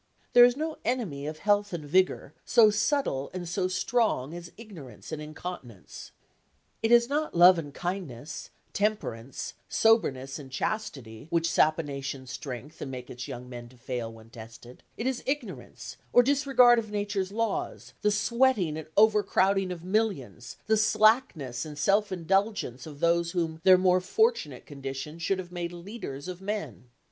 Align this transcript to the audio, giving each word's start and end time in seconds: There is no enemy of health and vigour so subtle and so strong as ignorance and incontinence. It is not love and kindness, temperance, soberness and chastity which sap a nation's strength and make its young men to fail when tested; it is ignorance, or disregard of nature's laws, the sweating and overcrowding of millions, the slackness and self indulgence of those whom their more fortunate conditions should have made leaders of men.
There 0.33 0.45
is 0.45 0.57
no 0.57 0.77
enemy 0.83 1.27
of 1.27 1.37
health 1.37 1.73
and 1.73 1.85
vigour 1.85 2.33
so 2.43 2.71
subtle 2.71 3.29
and 3.35 3.47
so 3.47 3.67
strong 3.67 4.33
as 4.33 4.51
ignorance 4.57 5.11
and 5.11 5.21
incontinence. 5.21 6.11
It 6.81 6.91
is 6.91 7.07
not 7.07 7.35
love 7.35 7.59
and 7.59 7.71
kindness, 7.71 8.49
temperance, 8.73 9.53
soberness 9.69 10.39
and 10.39 10.51
chastity 10.51 11.27
which 11.29 11.47
sap 11.47 11.77
a 11.77 11.83
nation's 11.83 12.31
strength 12.31 12.81
and 12.81 12.89
make 12.89 13.11
its 13.11 13.27
young 13.27 13.47
men 13.47 13.69
to 13.69 13.77
fail 13.77 14.11
when 14.11 14.31
tested; 14.31 14.81
it 14.97 15.05
is 15.05 15.21
ignorance, 15.27 15.97
or 16.13 16.23
disregard 16.23 16.79
of 16.79 16.89
nature's 16.89 17.31
laws, 17.31 17.93
the 18.01 18.09
sweating 18.09 18.77
and 18.79 18.87
overcrowding 18.97 19.71
of 19.71 19.83
millions, 19.83 20.57
the 20.65 20.77
slackness 20.77 21.63
and 21.63 21.77
self 21.77 22.11
indulgence 22.11 22.87
of 22.87 23.01
those 23.01 23.33
whom 23.33 23.61
their 23.63 23.77
more 23.77 24.01
fortunate 24.01 24.65
conditions 24.65 25.21
should 25.21 25.37
have 25.37 25.51
made 25.51 25.71
leaders 25.71 26.27
of 26.27 26.41
men. 26.41 26.87